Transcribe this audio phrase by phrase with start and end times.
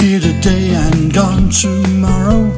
[0.00, 2.50] Here today and gone tomorrow.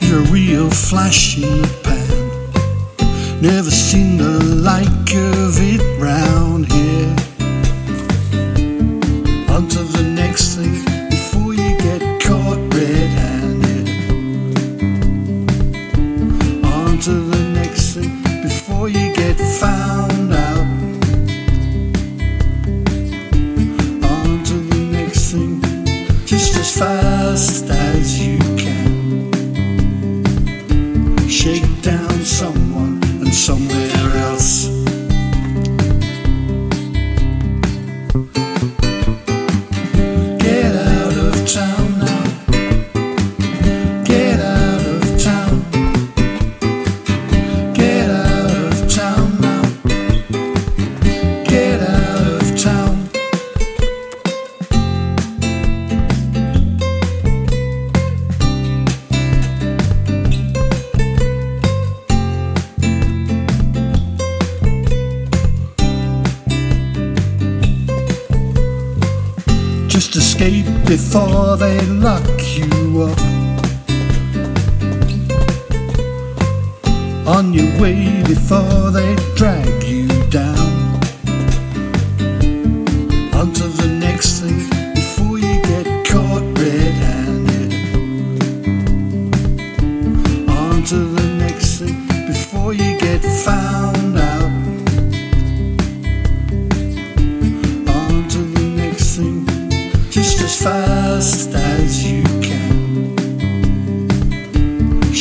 [0.00, 3.40] You're a real flash in the pan.
[3.40, 7.14] Never seen the like of it round here.
[9.54, 13.88] On to the next thing before you get caught red handed.
[16.64, 19.99] On to the next thing before you get found
[26.80, 29.30] fast as you can.
[31.28, 34.29] Shake down someone and somewhere else.
[70.10, 73.20] Just escape before they lock you up.
[77.28, 80.58] On your way before they drag you down.
[83.32, 87.72] Onto the next thing before you get caught red handed.
[90.50, 93.59] Onto the next thing before you get found.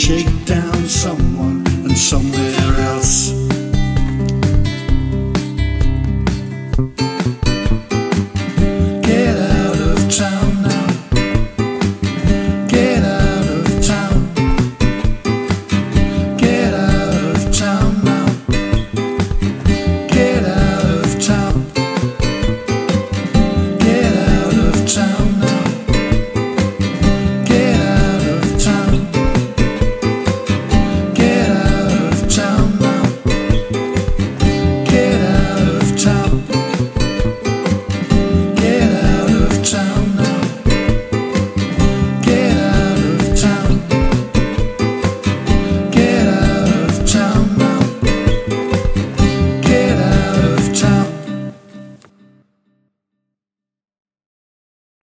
[0.09, 3.48] shake down someone and somewhere else.